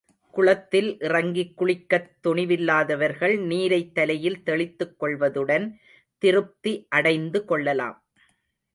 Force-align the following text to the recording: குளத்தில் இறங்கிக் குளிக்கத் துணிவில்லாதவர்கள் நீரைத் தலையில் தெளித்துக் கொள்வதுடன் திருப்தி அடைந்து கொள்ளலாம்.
குளத்தில் 0.33 0.99
இறங்கிக் 0.99 1.61
குளிக்கத் 1.61 2.09
துணிவில்லாதவர்கள் 2.23 3.35
நீரைத் 3.45 3.93
தலையில் 3.93 4.43
தெளித்துக் 4.43 5.03
கொள்வதுடன் 5.03 5.67
திருப்தி 6.23 6.85
அடைந்து 6.89 7.45
கொள்ளலாம். 7.45 7.97